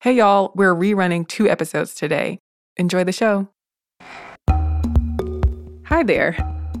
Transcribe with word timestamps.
Hey, 0.00 0.12
y'all, 0.12 0.52
we're 0.54 0.76
rerunning 0.76 1.26
two 1.26 1.48
episodes 1.48 1.92
today. 1.92 2.38
Enjoy 2.76 3.02
the 3.02 3.10
show. 3.10 3.48
Hi 5.86 6.04
there. 6.04 6.36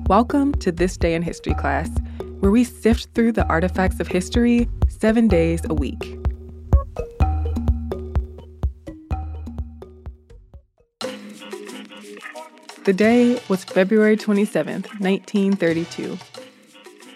Welcome 0.06 0.54
to 0.60 0.70
This 0.70 0.96
Day 0.96 1.16
in 1.16 1.22
History 1.22 1.54
class, 1.54 1.90
where 2.38 2.52
we 2.52 2.62
sift 2.62 3.12
through 3.16 3.32
the 3.32 3.44
artifacts 3.46 3.98
of 3.98 4.06
history 4.06 4.68
seven 4.88 5.26
days 5.26 5.62
a 5.68 5.74
week. 5.74 6.16
The 12.84 12.92
day 12.94 13.40
was 13.48 13.64
February 13.64 14.16
27th, 14.16 15.00
1932. 15.00 16.16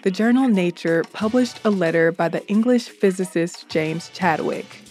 The 0.01 0.11
journal 0.11 0.49
Nature 0.49 1.05
published 1.13 1.61
a 1.63 1.69
letter 1.69 2.11
by 2.11 2.27
the 2.27 2.45
English 2.49 2.89
physicist 2.89 3.69
James 3.69 4.09
Chadwick. 4.09 4.82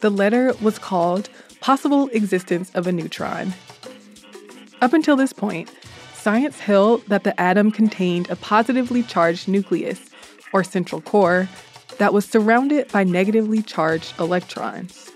The 0.00 0.10
letter 0.10 0.54
was 0.62 0.78
called 0.78 1.28
Possible 1.60 2.08
Existence 2.12 2.70
of 2.74 2.86
a 2.86 2.92
Neutron. 2.92 3.52
Up 4.80 4.94
until 4.94 5.14
this 5.14 5.34
point, 5.34 5.70
science 6.14 6.58
held 6.58 7.04
that 7.06 7.24
the 7.24 7.38
atom 7.38 7.70
contained 7.70 8.30
a 8.30 8.36
positively 8.36 9.02
charged 9.02 9.46
nucleus, 9.46 10.08
or 10.54 10.64
central 10.64 11.02
core, 11.02 11.48
that 11.98 12.14
was 12.14 12.24
surrounded 12.24 12.90
by 12.90 13.04
negatively 13.04 13.60
charged 13.60 14.18
electrons. 14.18 15.10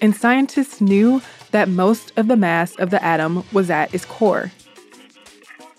And 0.00 0.16
scientists 0.16 0.80
knew 0.80 1.20
that 1.50 1.68
most 1.68 2.12
of 2.16 2.28
the 2.28 2.36
mass 2.36 2.74
of 2.76 2.88
the 2.88 3.04
atom 3.04 3.44
was 3.52 3.68
at 3.68 3.94
its 3.94 4.06
core. 4.06 4.50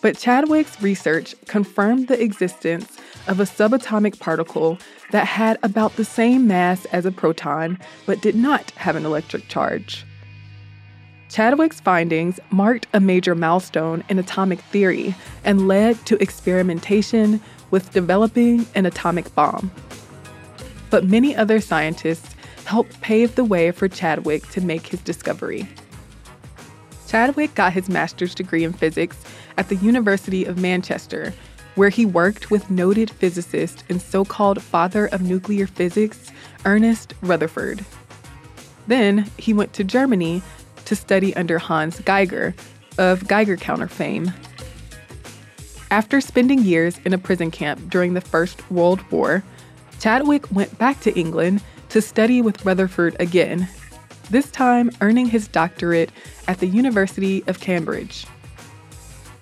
But 0.01 0.17
Chadwick's 0.17 0.79
research 0.79 1.33
confirmed 1.47 2.07
the 2.07 2.21
existence 2.21 2.97
of 3.27 3.39
a 3.39 3.43
subatomic 3.43 4.19
particle 4.19 4.77
that 5.11 5.25
had 5.25 5.57
about 5.63 5.95
the 5.95 6.05
same 6.05 6.47
mass 6.47 6.85
as 6.85 7.05
a 7.05 7.11
proton 7.11 7.77
but 8.05 8.21
did 8.21 8.35
not 8.35 8.71
have 8.71 8.95
an 8.95 9.05
electric 9.05 9.47
charge. 9.47 10.05
Chadwick's 11.29 11.79
findings 11.79 12.39
marked 12.51 12.85
a 12.93 12.99
major 12.99 13.33
milestone 13.33 14.03
in 14.07 14.19
atomic 14.19 14.59
theory 14.59 15.15
and 15.43 15.67
led 15.67 16.05
to 16.05 16.21
experimentation 16.21 17.41
with 17.71 17.91
developing 17.91 18.67
an 18.75 18.85
atomic 18.85 19.33
bomb. 19.33 19.71
But 20.91 21.05
many 21.05 21.35
other 21.35 21.59
scientists 21.59 22.35
helped 22.65 23.01
pave 23.01 23.33
the 23.33 23.43
way 23.43 23.71
for 23.71 23.87
Chadwick 23.87 24.47
to 24.49 24.61
make 24.61 24.85
his 24.85 25.01
discovery. 25.01 25.67
Chadwick 27.07 27.55
got 27.55 27.73
his 27.73 27.89
master's 27.89 28.35
degree 28.35 28.63
in 28.63 28.73
physics 28.73 29.17
at 29.57 29.69
the 29.69 29.75
University 29.77 30.45
of 30.45 30.59
Manchester 30.59 31.33
where 31.75 31.89
he 31.89 32.05
worked 32.05 32.51
with 32.51 32.69
noted 32.69 33.09
physicist 33.09 33.83
and 33.89 34.01
so 34.01 34.23
called 34.23 34.61
father 34.61 35.07
of 35.07 35.21
nuclear 35.21 35.67
physics, 35.67 36.31
Ernest 36.65 37.13
Rutherford. 37.21 37.85
Then 38.87 39.29
he 39.37 39.53
went 39.53 39.73
to 39.73 39.83
Germany 39.83 40.41
to 40.85 40.95
study 40.95 41.35
under 41.35 41.57
Hans 41.57 41.99
Geiger 42.01 42.53
of 42.97 43.27
Geiger 43.27 43.57
counter 43.57 43.87
fame. 43.87 44.31
After 45.89 46.21
spending 46.21 46.63
years 46.63 46.99
in 47.05 47.13
a 47.13 47.17
prison 47.17 47.51
camp 47.51 47.89
during 47.89 48.13
the 48.13 48.21
First 48.21 48.69
World 48.71 49.01
War, 49.11 49.43
Chadwick 49.99 50.51
went 50.51 50.77
back 50.77 50.99
to 51.01 51.17
England 51.17 51.61
to 51.89 52.01
study 52.01 52.41
with 52.41 52.65
Rutherford 52.65 53.15
again, 53.19 53.67
this 54.29 54.49
time 54.49 54.89
earning 55.01 55.27
his 55.27 55.47
doctorate 55.47 56.11
at 56.47 56.59
the 56.59 56.67
University 56.67 57.43
of 57.47 57.59
Cambridge. 57.59 58.25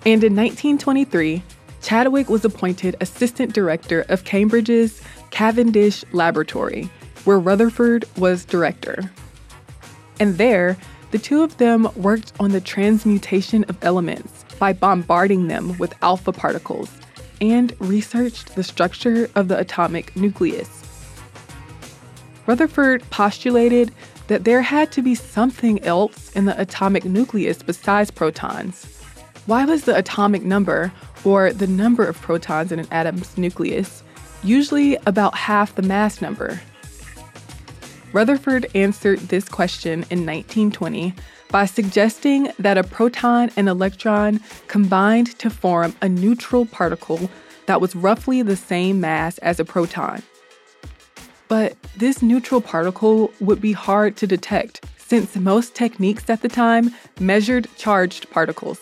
And 0.05 0.23
in 0.23 0.35
1923, 0.35 1.41
Chadwick 1.81 2.29
was 2.29 2.45
appointed 2.45 2.95
assistant 3.01 3.53
director 3.53 4.05
of 4.09 4.23
Cambridge's 4.23 5.01
Cavendish 5.31 6.05
Laboratory, 6.11 6.89
where 7.25 7.39
Rutherford 7.39 8.05
was 8.17 8.45
director. 8.45 9.11
And 10.19 10.37
there, 10.37 10.77
the 11.11 11.19
two 11.19 11.43
of 11.43 11.57
them 11.57 11.89
worked 11.95 12.33
on 12.39 12.51
the 12.51 12.61
transmutation 12.61 13.63
of 13.65 13.83
elements 13.83 14.45
by 14.59 14.73
bombarding 14.73 15.47
them 15.47 15.77
with 15.77 15.93
alpha 16.03 16.31
particles 16.31 16.89
and 17.41 17.73
researched 17.79 18.55
the 18.55 18.63
structure 18.63 19.29
of 19.35 19.47
the 19.47 19.57
atomic 19.57 20.15
nucleus. 20.15 20.83
Rutherford 22.45 23.01
postulated 23.09 23.91
that 24.27 24.43
there 24.43 24.61
had 24.61 24.91
to 24.93 25.01
be 25.01 25.15
something 25.15 25.83
else 25.83 26.31
in 26.33 26.45
the 26.45 26.59
atomic 26.61 27.05
nucleus 27.05 27.63
besides 27.63 28.11
protons. 28.11 28.85
Why 29.47 29.65
was 29.65 29.83
the 29.83 29.97
atomic 29.97 30.43
number 30.43 30.93
or 31.23 31.53
the 31.53 31.67
number 31.67 32.05
of 32.05 32.19
protons 32.21 32.71
in 32.71 32.79
an 32.79 32.87
atom's 32.91 33.37
nucleus, 33.37 34.03
usually 34.43 34.97
about 35.05 35.35
half 35.35 35.75
the 35.75 35.81
mass 35.81 36.21
number. 36.21 36.59
Rutherford 38.13 38.67
answered 38.75 39.19
this 39.19 39.47
question 39.47 40.05
in 40.09 40.25
1920 40.25 41.13
by 41.49 41.65
suggesting 41.65 42.51
that 42.59 42.77
a 42.77 42.83
proton 42.83 43.51
and 43.55 43.69
electron 43.69 44.39
combined 44.67 45.37
to 45.39 45.49
form 45.49 45.95
a 46.01 46.09
neutral 46.09 46.65
particle 46.65 47.29
that 47.67 47.81
was 47.81 47.95
roughly 47.95 48.41
the 48.41 48.55
same 48.55 48.99
mass 48.99 49.37
as 49.39 49.59
a 49.59 49.65
proton. 49.65 50.23
But 51.47 51.75
this 51.97 52.21
neutral 52.21 52.61
particle 52.61 53.31
would 53.41 53.61
be 53.61 53.73
hard 53.73 54.15
to 54.17 54.27
detect 54.27 54.85
since 54.97 55.35
most 55.35 55.75
techniques 55.75 56.29
at 56.29 56.41
the 56.41 56.47
time 56.47 56.95
measured 57.19 57.67
charged 57.75 58.29
particles. 58.29 58.79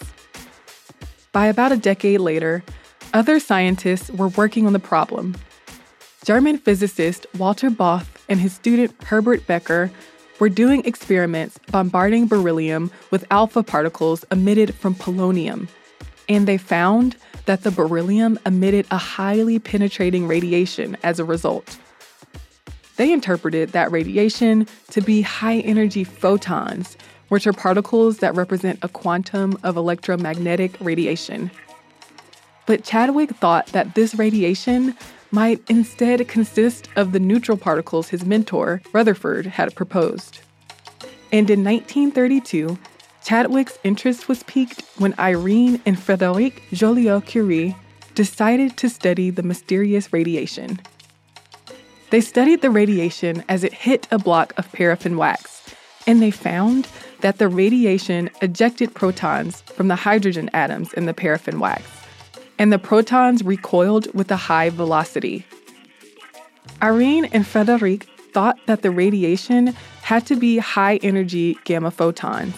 By 1.32 1.46
about 1.46 1.72
a 1.72 1.78
decade 1.78 2.22
later, 2.22 2.64
other 3.14 3.40
scientists 3.40 4.10
were 4.10 4.30
working 4.30 4.66
on 4.66 4.74
the 4.74 4.80
problem. 4.80 5.36
German 6.26 6.58
physicist 6.58 7.28
Walter 7.38 7.70
Bothe 7.70 8.08
and 8.28 8.40
his 8.40 8.54
student 8.54 8.96
Herbert 9.04 9.46
Becker 9.46 9.92
were 10.40 10.50
doing 10.50 10.84
experiments 10.86 11.60
bombarding 11.72 12.28
beryllium 12.28 12.90
with 13.12 13.26
alpha 13.30 13.62
particles 13.62 14.26
emitted 14.32 14.74
from 14.74 14.96
polonium, 14.96 15.68
and 16.28 16.48
they 16.48 16.58
found 16.58 17.16
that 17.46 17.62
the 17.64 17.72
beryllium 17.72 18.40
emitted 18.46 18.88
a 18.90 18.98
highly 18.98 19.60
penetrating 19.60 20.28
radiation 20.28 20.98
as 21.04 21.20
a 21.20 21.26
result. 21.26 21.78
They 22.96 23.12
interpreted 23.14 23.70
that 23.70 23.92
radiation 23.92 24.68
to 24.92 25.02
be 25.02 25.22
high 25.22 25.60
energy 25.60 26.04
photons, 26.04 26.98
which 27.30 27.48
are 27.48 27.54
particles 27.54 28.18
that 28.18 28.36
represent 28.36 28.80
a 28.82 28.90
quantum 28.90 29.58
of 29.64 29.78
electromagnetic 29.78 30.76
radiation. 30.80 31.50
But 32.66 32.84
Chadwick 32.84 33.32
thought 33.32 33.68
that 33.68 33.96
this 33.96 34.14
radiation 34.16 34.96
might 35.32 35.62
instead 35.70 36.28
consist 36.28 36.90
of 36.96 37.12
the 37.12 37.20
neutral 37.20 37.58
particles 37.58 38.10
his 38.10 38.26
mentor, 38.26 38.82
Rutherford, 38.94 39.46
had 39.46 39.76
proposed. 39.76 40.40
And 41.32 41.50
in 41.50 41.64
1932, 41.64 42.78
Chadwick's 43.24 43.78
interest 43.84 44.28
was 44.28 44.44
piqued 44.44 44.82
when 44.98 45.14
Irene 45.20 45.82
and 45.86 46.00
Frederic 46.00 46.64
Joliot 46.72 47.26
Curie 47.26 47.76
decided 48.16 48.76
to 48.78 48.90
study 48.90 49.30
the 49.30 49.44
mysterious 49.44 50.12
radiation. 50.12 50.80
They 52.10 52.22
studied 52.22 52.62
the 52.62 52.72
radiation 52.72 53.44
as 53.48 53.64
it 53.64 53.74
hit 53.74 54.08
a 54.10 54.18
block 54.18 54.54
of 54.58 54.72
paraffin 54.72 55.16
wax, 55.16 55.76
and 56.08 56.22
they 56.22 56.32
found 56.32 56.88
that 57.22 57.38
the 57.38 57.48
radiation 57.48 58.30
ejected 58.42 58.94
protons 58.94 59.62
from 59.62 59.88
the 59.88 59.96
hydrogen 59.96 60.50
atoms 60.54 60.94
in 60.94 61.06
the 61.06 61.14
paraffin 61.14 61.60
wax, 61.60 61.84
and 62.58 62.72
the 62.72 62.80
protons 62.80 63.44
recoiled 63.44 64.14
with 64.14 64.32
a 64.32 64.36
high 64.36 64.70
velocity. 64.70 65.46
Irene 66.82 67.26
and 67.26 67.46
Frederic 67.46 68.08
thought 68.32 68.58
that 68.68 68.82
the 68.82 68.92
radiation 68.92 69.76
had 70.02 70.26
to 70.28 70.36
be 70.36 70.58
high 70.58 70.98
energy 70.98 71.58
gamma 71.66 71.92
photons. 71.92 72.56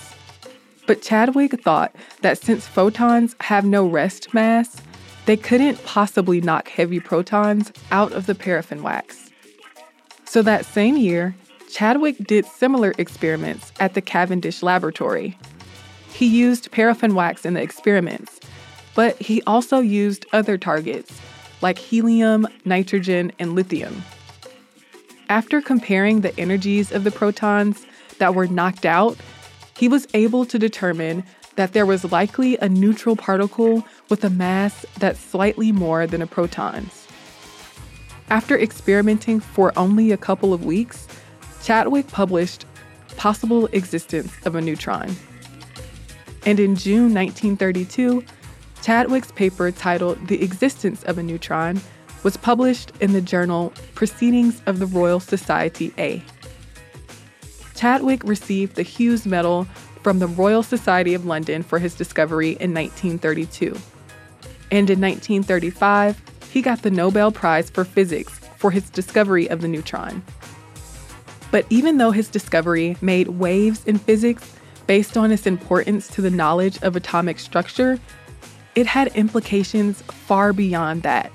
But 0.87 1.01
Chadwick 1.01 1.61
thought 1.61 1.95
that 2.21 2.37
since 2.37 2.67
photons 2.67 3.35
have 3.41 3.65
no 3.65 3.85
rest 3.85 4.33
mass, 4.33 4.81
they 5.25 5.37
couldn't 5.37 5.83
possibly 5.85 6.41
knock 6.41 6.69
heavy 6.69 6.99
protons 6.99 7.71
out 7.91 8.11
of 8.11 8.25
the 8.25 8.35
paraffin 8.35 8.83
wax. 8.83 9.29
So 10.25 10.41
that 10.41 10.65
same 10.65 10.97
year, 10.97 11.35
Chadwick 11.71 12.17
did 12.27 12.45
similar 12.45 12.93
experiments 12.97 13.71
at 13.79 13.93
the 13.93 14.01
Cavendish 14.01 14.61
Laboratory. 14.61 15.37
He 16.13 16.25
used 16.25 16.69
paraffin 16.71 17.15
wax 17.15 17.45
in 17.45 17.53
the 17.53 17.61
experiments, 17.61 18.41
but 18.93 19.17
he 19.21 19.41
also 19.47 19.79
used 19.79 20.25
other 20.33 20.57
targets 20.57 21.19
like 21.61 21.77
helium, 21.77 22.45
nitrogen, 22.65 23.31
and 23.39 23.55
lithium. 23.55 24.03
After 25.29 25.61
comparing 25.61 26.21
the 26.21 26.37
energies 26.37 26.91
of 26.91 27.05
the 27.05 27.11
protons 27.11 27.85
that 28.17 28.35
were 28.35 28.47
knocked 28.47 28.85
out, 28.85 29.15
he 29.77 29.87
was 29.87 30.07
able 30.13 30.45
to 30.45 30.59
determine 30.59 31.23
that 31.55 31.71
there 31.71 31.85
was 31.85 32.11
likely 32.11 32.57
a 32.57 32.67
neutral 32.67 33.15
particle 33.15 33.85
with 34.09 34.25
a 34.25 34.29
mass 34.29 34.85
that's 34.99 35.19
slightly 35.19 35.71
more 35.71 36.05
than 36.05 36.21
a 36.21 36.27
proton's. 36.27 37.07
After 38.29 38.59
experimenting 38.59 39.39
for 39.39 39.71
only 39.77 40.11
a 40.11 40.17
couple 40.17 40.53
of 40.53 40.65
weeks, 40.65 41.07
Chadwick 41.63 42.07
published 42.07 42.65
Possible 43.17 43.67
Existence 43.67 44.33
of 44.45 44.55
a 44.55 44.61
Neutron. 44.61 45.15
And 46.45 46.59
in 46.59 46.75
June 46.75 47.13
1932, 47.13 48.23
Chadwick's 48.81 49.31
paper 49.31 49.71
titled 49.71 50.27
The 50.27 50.41
Existence 50.43 51.03
of 51.03 51.17
a 51.17 51.23
Neutron 51.23 51.79
was 52.23 52.37
published 52.37 52.91
in 52.99 53.13
the 53.13 53.21
journal 53.21 53.73
Proceedings 53.95 54.61
of 54.65 54.79
the 54.79 54.87
Royal 54.87 55.19
Society 55.19 55.93
A. 55.97 56.23
Chadwick 57.75 58.23
received 58.23 58.75
the 58.75 58.83
Hughes 58.83 59.25
Medal 59.25 59.65
from 60.01 60.19
the 60.19 60.27
Royal 60.27 60.63
Society 60.63 61.13
of 61.13 61.25
London 61.25 61.63
for 61.63 61.79
his 61.79 61.95
discovery 61.95 62.51
in 62.59 62.73
1932. 62.73 63.77
And 64.71 64.89
in 64.89 65.01
1935, 65.01 66.21
he 66.49 66.61
got 66.61 66.81
the 66.81 66.91
Nobel 66.91 67.31
Prize 67.31 67.69
for 67.69 67.83
Physics 67.83 68.39
for 68.57 68.71
his 68.71 68.89
discovery 68.89 69.49
of 69.49 69.61
the 69.61 69.67
neutron. 69.67 70.23
But 71.51 71.65
even 71.69 71.97
though 71.97 72.11
his 72.11 72.29
discovery 72.29 72.97
made 73.01 73.27
waves 73.27 73.85
in 73.85 73.97
physics 73.97 74.55
based 74.87 75.17
on 75.17 75.31
its 75.31 75.45
importance 75.45 76.07
to 76.09 76.21
the 76.21 76.31
knowledge 76.31 76.81
of 76.81 76.95
atomic 76.95 77.39
structure, 77.39 77.99
it 78.73 78.87
had 78.87 79.15
implications 79.15 80.01
far 80.01 80.53
beyond 80.53 81.03
that. 81.03 81.31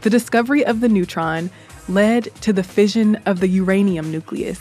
The 0.00 0.10
discovery 0.10 0.64
of 0.64 0.80
the 0.80 0.88
neutron 0.88 1.50
led 1.88 2.34
to 2.40 2.52
the 2.52 2.62
fission 2.62 3.16
of 3.26 3.40
the 3.40 3.48
uranium 3.48 4.10
nucleus, 4.10 4.60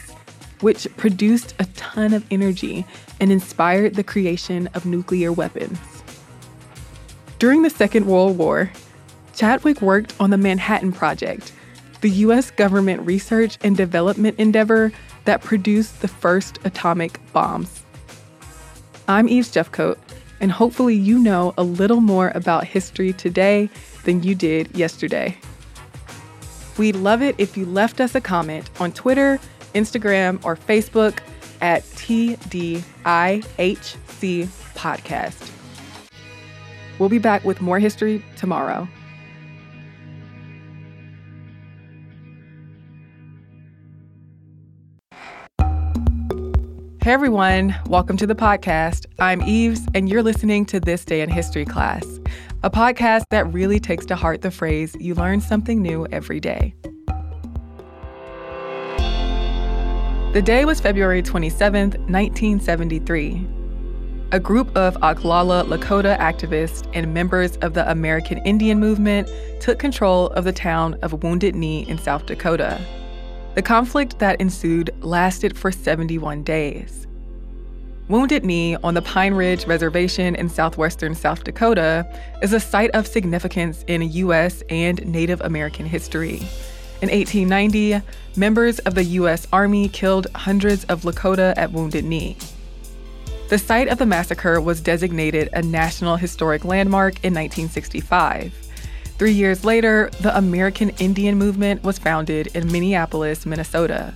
which 0.60 0.88
produced 0.98 1.56
a 1.60 1.66
ton 1.66 2.14
of 2.14 2.26
energy 2.30 2.86
and 3.20 3.32
inspired 3.32 3.96
the 3.96 4.04
creation 4.04 4.68
of 4.74 4.86
nuclear 4.86 5.32
weapons. 5.32 5.80
During 7.40 7.64
the 7.64 7.70
Second 7.70 8.06
World 8.06 8.38
War, 8.38 8.72
Chadwick 9.34 9.82
worked 9.82 10.14
on 10.20 10.30
the 10.30 10.38
Manhattan 10.38 10.92
Project, 10.92 11.54
the 12.02 12.10
U.S. 12.10 12.52
government 12.52 13.06
research 13.06 13.58
and 13.64 13.78
development 13.78 14.38
endeavor 14.40 14.92
that 15.26 15.42
produced 15.42 16.02
the 16.02 16.08
first 16.08 16.60
atomic 16.66 17.20
bombs. 17.32 17.86
I'm 19.08 19.30
Eves 19.30 19.52
Jeffcoat, 19.52 19.98
and 20.40 20.52
hopefully, 20.52 20.96
you 20.96 21.20
know 21.20 21.54
a 21.58 21.64
little 21.64 22.02
more 22.02 22.32
about 22.34 22.66
history 22.66 23.14
today 23.14 23.70
than 24.04 24.24
you 24.24 24.34
did 24.34 24.76
yesterday. 24.76 25.38
We'd 26.78 26.96
love 26.96 27.22
it 27.22 27.36
if 27.38 27.56
you 27.56 27.66
left 27.66 28.02
us 28.02 28.16
a 28.16 28.22
comment 28.22 28.70
on 28.80 28.92
Twitter, 28.92 29.40
Instagram, 29.76 30.44
or 30.44 30.56
Facebook 30.56 31.20
at 31.62 31.84
TDIHC 31.84 32.82
Podcast. 34.74 35.52
We'll 36.98 37.10
be 37.10 37.20
back 37.20 37.44
with 37.44 37.62
more 37.62 37.78
history 37.78 38.24
tomorrow. 38.36 38.88
Hey 47.12 47.16
everyone, 47.16 47.76
welcome 47.88 48.16
to 48.16 48.26
the 48.26 48.36
podcast. 48.36 49.06
I'm 49.20 49.42
Eves, 49.42 49.86
and 49.94 50.08
you're 50.08 50.24
listening 50.24 50.66
to 50.68 50.80
This 50.80 51.04
Day 51.04 51.20
in 51.20 51.30
History 51.30 51.66
class, 51.66 52.06
a 52.64 52.70
podcast 52.70 53.24
that 53.32 53.52
really 53.52 53.82
takes 53.82 54.06
to 54.06 54.16
heart 54.16 54.44
the 54.44 54.50
phrase, 54.50 54.96
you 54.98 55.14
learn 55.14 55.42
something 55.42 55.82
new 55.82 56.08
every 56.14 56.40
day. 56.40 56.74
The 60.32 60.42
day 60.42 60.64
was 60.64 60.80
February 60.80 61.22
27, 61.22 61.90
1973. 61.90 63.48
A 64.32 64.40
group 64.40 64.74
of 64.78 64.96
Oglala 65.02 65.66
Lakota 65.66 66.18
activists 66.18 66.90
and 66.94 67.14
members 67.14 67.58
of 67.58 67.74
the 67.74 67.92
American 67.92 68.38
Indian 68.46 68.80
movement 68.80 69.28
took 69.60 69.80
control 69.80 70.28
of 70.28 70.46
the 70.46 70.54
town 70.54 70.98
of 71.02 71.22
Wounded 71.24 71.56
Knee 71.56 71.86
in 71.90 71.98
South 71.98 72.26
Dakota. 72.26 72.80
The 73.54 73.62
conflict 73.62 74.20
that 74.20 74.40
ensued 74.40 74.92
lasted 75.02 75.58
for 75.58 75.74
71 75.74 76.44
days. 76.44 77.06
Wounded 78.08 78.46
Knee 78.46 78.78
on 78.78 78.94
the 78.94 79.02
Pine 79.02 79.34
Ridge 79.34 79.68
Reservation 79.68 80.36
in 80.36 80.48
southwestern 80.48 81.16
South 81.16 81.44
Dakota 81.44 82.08
is 82.42 82.54
a 82.54 82.62
site 82.62 82.92
of 82.92 83.06
significance 83.06 83.84
in 83.88 84.02
U.S. 84.04 84.64
and 84.70 85.06
Native 85.06 85.42
American 85.42 85.86
history. 85.86 86.38
In 87.02 87.10
1890, 87.10 88.02
members 88.38 88.80
of 88.80 88.96
the 88.96 89.04
U.S. 89.04 89.46
Army 89.52 89.90
killed 89.90 90.28
hundreds 90.34 90.86
of 90.86 91.02
Lakota 91.02 91.54
at 91.58 91.74
Wounded 91.74 92.06
Knee. 92.06 92.38
The 93.50 93.58
site 93.58 93.90
of 93.90 93.98
the 93.98 94.06
massacre 94.06 94.62
was 94.62 94.80
designated 94.80 95.50
a 95.52 95.62
National 95.62 96.16
Historic 96.16 96.64
Landmark 96.64 97.16
in 97.16 97.34
1965. 97.34 98.71
Three 99.22 99.34
years 99.34 99.64
later, 99.64 100.10
the 100.22 100.36
American 100.36 100.90
Indian 100.98 101.38
Movement 101.38 101.84
was 101.84 102.00
founded 102.00 102.48
in 102.56 102.72
Minneapolis, 102.72 103.46
Minnesota. 103.46 104.16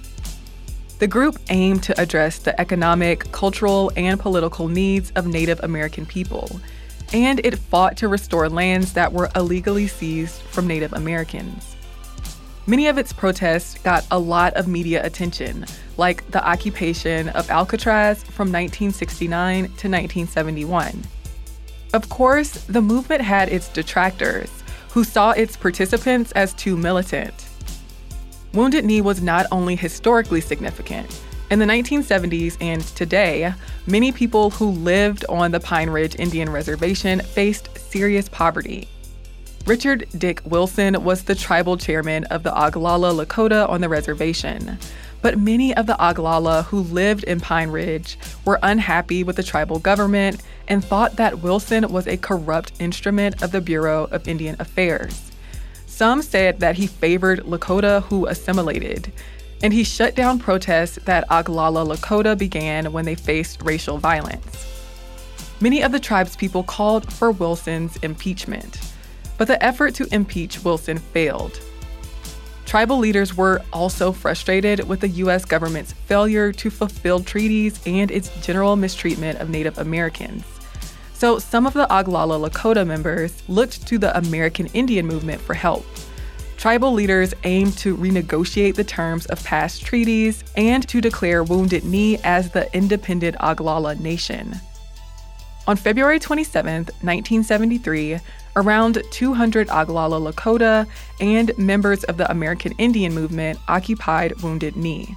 The 0.98 1.06
group 1.06 1.38
aimed 1.52 1.84
to 1.84 2.02
address 2.02 2.40
the 2.40 2.60
economic, 2.60 3.32
cultural, 3.32 3.92
and 3.96 4.20
political 4.20 4.68
needs 4.68 5.12
of 5.12 5.28
Native 5.28 5.60
American 5.62 6.08
people, 6.08 6.60
and 7.14 7.40
it 7.44 7.60
fought 7.60 7.98
to 7.98 8.08
restore 8.08 8.50
lands 8.50 8.94
that 8.94 9.14
were 9.14 9.30
illegally 9.36 9.86
seized 9.86 10.42
from 10.42 10.66
Native 10.66 10.94
Americans. 10.94 11.76
Many 12.66 12.88
of 12.88 12.98
its 12.98 13.14
protests 13.14 13.78
got 13.84 14.08
a 14.10 14.18
lot 14.18 14.56
of 14.56 14.68
media 14.68 15.06
attention, 15.06 15.68
like 15.98 16.28
the 16.32 16.44
occupation 16.44 17.30
of 17.30 17.52
Alcatraz 17.52 18.24
from 18.24 18.48
1969 18.48 19.66
to 19.66 19.70
1971. 19.70 21.04
Of 21.94 22.10
course, 22.10 22.54
the 22.66 22.82
movement 22.82 23.22
had 23.22 23.50
its 23.50 23.70
detractors, 23.70 24.50
who 24.96 25.04
saw 25.04 25.32
its 25.32 25.58
participants 25.58 26.32
as 26.32 26.54
too 26.54 26.78
militant. 26.78 27.50
Wounded 28.54 28.86
Knee 28.86 29.02
was 29.02 29.22
not 29.22 29.46
only 29.52 29.76
historically 29.76 30.40
significant. 30.40 31.22
In 31.52 31.60
the 31.60 31.66
1970s 31.66 32.56
and 32.62 32.82
today, 32.82 33.54
many 33.86 34.14
people 34.14 34.52
who 34.52 34.70
lived 34.70 35.26
on 35.28 35.52
the 35.52 35.60
Pine 35.60 35.90
Ridge 35.90 36.16
Indian 36.18 36.50
Reservation 36.50 37.20
faced 37.20 37.78
serious 37.78 38.30
poverty. 38.30 38.88
Richard 39.66 40.08
Dick 40.18 40.42
Wilson 40.46 41.04
was 41.04 41.24
the 41.24 41.36
tribal 41.36 41.76
chairman 41.76 42.24
of 42.26 42.44
the 42.44 42.52
Oglala 42.52 43.26
Lakota 43.26 43.68
on 43.68 43.82
the 43.82 43.90
reservation. 43.90 44.78
But 45.26 45.40
many 45.40 45.76
of 45.76 45.88
the 45.88 45.96
Oglala 45.96 46.66
who 46.66 46.82
lived 46.82 47.24
in 47.24 47.40
Pine 47.40 47.72
Ridge 47.72 48.16
were 48.46 48.60
unhappy 48.62 49.24
with 49.24 49.38
the 49.38 49.42
tribal 49.42 49.80
government 49.80 50.44
and 50.68 50.86
thought 50.86 51.16
that 51.16 51.40
Wilson 51.40 51.92
was 51.92 52.06
a 52.06 52.16
corrupt 52.16 52.74
instrument 52.78 53.42
of 53.42 53.52
the 53.52 53.60
Bureau 53.60 54.04
of 54.12 54.28
Indian 54.28 54.56
Affairs. 54.60 55.32
Some 55.88 56.22
said 56.22 56.60
that 56.60 56.76
he 56.76 56.86
favored 56.86 57.40
Lakota 57.40 58.04
who 58.04 58.28
assimilated, 58.28 59.12
and 59.64 59.74
he 59.74 59.84
shut 59.84 60.14
down 60.14 60.38
protests 60.38 61.00
that 61.06 61.28
Oglala 61.30 61.96
Lakota 61.96 62.38
began 62.38 62.94
when 62.94 63.06
they 63.06 63.16
faced 63.16 63.64
racial 63.64 63.98
violence. 63.98 64.64
Many 65.60 65.82
of 65.82 65.92
the 65.92 66.00
tribe's 66.00 66.36
people 66.36 66.62
called 66.62 67.12
for 67.12 67.32
Wilson's 67.32 67.98
impeachment, 68.04 68.80
but 69.40 69.48
the 69.48 69.66
effort 69.66 69.96
to 69.96 70.08
impeach 70.14 70.64
Wilson 70.64 71.00
failed. 71.00 71.60
Tribal 72.66 72.98
leaders 72.98 73.38
were 73.38 73.62
also 73.72 74.12
frustrated 74.12 74.88
with 74.88 75.00
the 75.00 75.08
U.S. 75.08 75.46
government's 75.46 75.94
failure 75.94 76.52
to 76.54 76.70
fulfill 76.70 77.22
treaties 77.22 77.80
and 77.86 78.10
its 78.10 78.30
general 78.46 78.76
mistreatment 78.76 79.40
of 79.40 79.50
Native 79.50 79.78
Americans. 79.78 80.44
So 81.14 81.40
some 81.40 81.66
of 81.66 81.74
the 81.74 81.88
Oglala 81.88 82.50
Lakota 82.50 82.86
members 82.86 83.42
looked 83.48 83.88
to 83.88 83.98
the 83.98 84.18
American 84.18 84.66
Indian 84.68 85.06
movement 85.06 85.40
for 85.42 85.54
help. 85.54 85.86
Tribal 86.58 86.92
leaders 86.92 87.34
aimed 87.44 87.78
to 87.78 87.96
renegotiate 87.96 88.76
the 88.76 88.84
terms 88.84 89.26
of 89.28 89.44
past 89.44 89.86
treaties 89.86 90.44
and 90.58 90.88
to 90.90 91.00
declare 91.00 91.44
Wounded 91.44 91.86
Knee 91.86 92.18
as 92.24 92.50
the 92.50 92.74
independent 92.76 93.38
Oglala 93.38 94.00
nation. 94.00 94.60
On 95.68 95.76
February 95.76 96.20
27, 96.20 96.86
1973, 96.86 98.20
around 98.56 99.02
200 99.12 99.68
Oglala 99.70 100.32
Lakota 100.32 100.88
and 101.20 101.58
members 101.58 102.04
of 102.06 102.18
the 102.18 102.30
American 102.30 102.74
Indian 102.78 103.14
movement 103.14 103.60
occupied 103.68 104.42
Wounded 104.42 104.76
Knee. 104.76 105.16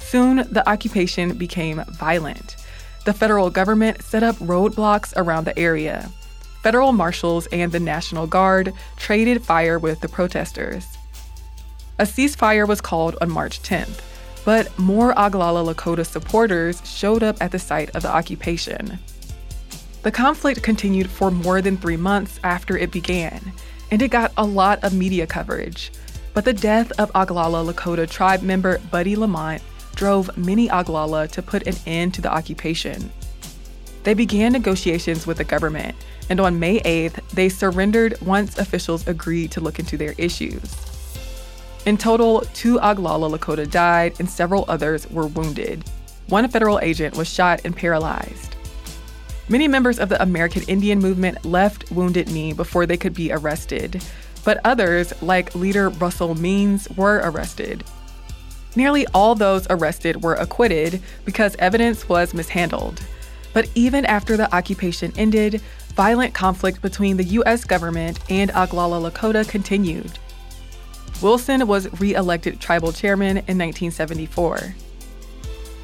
Soon, 0.00 0.36
the 0.52 0.66
occupation 0.68 1.36
became 1.36 1.82
violent 1.98 2.56
the 3.08 3.14
federal 3.14 3.48
government 3.48 4.02
set 4.02 4.22
up 4.22 4.36
roadblocks 4.36 5.14
around 5.16 5.46
the 5.46 5.58
area. 5.58 6.10
Federal 6.62 6.92
marshals 6.92 7.46
and 7.46 7.72
the 7.72 7.80
National 7.80 8.26
Guard 8.26 8.74
traded 8.98 9.42
fire 9.42 9.78
with 9.78 10.00
the 10.00 10.08
protesters. 10.10 10.86
A 11.98 12.02
ceasefire 12.02 12.68
was 12.68 12.82
called 12.82 13.16
on 13.22 13.30
March 13.30 13.62
10th, 13.62 14.02
but 14.44 14.78
more 14.78 15.14
Oglala 15.14 15.72
Lakota 15.72 16.04
supporters 16.04 16.82
showed 16.84 17.22
up 17.22 17.38
at 17.40 17.50
the 17.50 17.58
site 17.58 17.96
of 17.96 18.02
the 18.02 18.14
occupation. 18.14 18.98
The 20.02 20.12
conflict 20.12 20.62
continued 20.62 21.10
for 21.10 21.30
more 21.30 21.60
than 21.60 21.76
three 21.76 21.96
months 21.96 22.38
after 22.44 22.76
it 22.76 22.92
began, 22.92 23.52
and 23.90 24.00
it 24.00 24.08
got 24.08 24.32
a 24.36 24.44
lot 24.44 24.82
of 24.84 24.94
media 24.94 25.26
coverage. 25.26 25.90
But 26.34 26.44
the 26.44 26.52
death 26.52 26.92
of 27.00 27.12
Oglala 27.12 27.72
Lakota 27.72 28.08
tribe 28.08 28.42
member 28.42 28.78
Buddy 28.90 29.16
Lamont 29.16 29.60
drove 29.96 30.36
many 30.36 30.68
Oglala 30.68 31.28
to 31.32 31.42
put 31.42 31.66
an 31.66 31.74
end 31.84 32.14
to 32.14 32.22
the 32.22 32.32
occupation. 32.32 33.10
They 34.04 34.14
began 34.14 34.52
negotiations 34.52 35.26
with 35.26 35.38
the 35.38 35.44
government, 35.44 35.96
and 36.30 36.38
on 36.38 36.60
May 36.60 36.78
8th, 36.80 37.28
they 37.30 37.48
surrendered 37.48 38.20
once 38.20 38.56
officials 38.56 39.06
agreed 39.08 39.50
to 39.52 39.60
look 39.60 39.80
into 39.80 39.96
their 39.96 40.14
issues. 40.16 40.76
In 41.86 41.96
total, 41.96 42.42
two 42.54 42.78
Oglala 42.78 43.36
Lakota 43.36 43.68
died 43.68 44.14
and 44.18 44.30
several 44.30 44.64
others 44.68 45.10
were 45.10 45.26
wounded. 45.26 45.84
One 46.28 46.48
federal 46.48 46.78
agent 46.80 47.16
was 47.16 47.32
shot 47.32 47.62
and 47.64 47.74
paralyzed. 47.74 48.54
Many 49.48 49.68
members 49.68 49.98
of 49.98 50.08
the 50.08 50.22
American 50.22 50.62
Indian 50.62 50.98
movement 50.98 51.44
left 51.44 51.90
Wounded 51.90 52.30
Knee 52.30 52.52
before 52.52 52.86
they 52.86 52.96
could 52.96 53.14
be 53.14 53.32
arrested, 53.32 54.02
but 54.44 54.60
others, 54.64 55.12
like 55.22 55.54
leader 55.54 55.88
Russell 55.88 56.34
Means, 56.34 56.88
were 56.90 57.20
arrested 57.24 57.84
Nearly 58.78 59.06
all 59.12 59.34
those 59.34 59.66
arrested 59.70 60.22
were 60.22 60.34
acquitted 60.34 61.02
because 61.24 61.56
evidence 61.56 62.08
was 62.08 62.32
mishandled. 62.34 63.02
But 63.52 63.68
even 63.74 64.04
after 64.04 64.36
the 64.36 64.54
occupation 64.54 65.12
ended, 65.16 65.60
violent 65.96 66.34
conflict 66.34 66.80
between 66.82 67.16
the 67.16 67.24
U.S. 67.24 67.64
government 67.64 68.20
and 68.30 68.50
Oglala 68.52 69.10
Lakota 69.10 69.48
continued. 69.48 70.18
Wilson 71.20 71.66
was 71.66 71.88
re 72.00 72.14
elected 72.14 72.60
tribal 72.60 72.92
chairman 72.92 73.38
in 73.38 73.58
1974. 73.58 74.76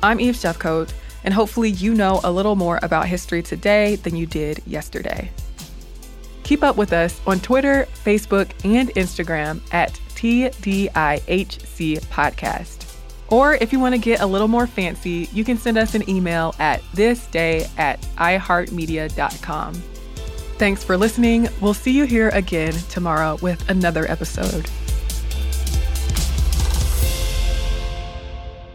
I'm 0.02 0.20
Eves 0.20 0.42
Jeffcoat, 0.42 0.92
and 1.24 1.34
hopefully 1.34 1.70
you 1.70 1.94
know 1.94 2.20
a 2.22 2.30
little 2.30 2.56
more 2.56 2.78
about 2.82 3.06
history 3.08 3.42
today 3.42 3.96
than 3.96 4.14
you 4.14 4.26
did 4.26 4.62
yesterday. 4.66 5.30
Keep 6.44 6.62
up 6.62 6.76
with 6.76 6.92
us 6.92 7.20
on 7.26 7.40
Twitter, 7.40 7.88
Facebook, 8.04 8.50
and 8.64 8.90
Instagram 8.90 9.60
at 9.72 9.92
TDIHC 10.14 12.00
Podcast. 12.06 12.84
Or 13.28 13.54
if 13.54 13.72
you 13.72 13.80
want 13.80 13.94
to 13.94 14.00
get 14.00 14.20
a 14.20 14.26
little 14.26 14.48
more 14.48 14.66
fancy, 14.66 15.28
you 15.32 15.44
can 15.44 15.56
send 15.56 15.78
us 15.78 15.94
an 15.94 16.08
email 16.08 16.54
at 16.58 16.82
thisday 16.94 17.68
at 17.78 18.00
iheartmedia.com. 18.18 19.74
Thanks 20.56 20.84
for 20.84 20.96
listening. 20.96 21.48
We'll 21.60 21.74
see 21.74 21.90
you 21.90 22.04
here 22.04 22.28
again 22.28 22.74
tomorrow 22.90 23.38
with 23.42 23.68
another 23.70 24.08
episode. 24.10 24.70